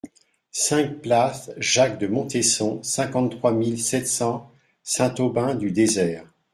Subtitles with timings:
[0.55, 4.49] cinq place Jacques de Montesson, cinquante-trois mille sept cents
[4.81, 6.25] Saint-Aubin-du-Désert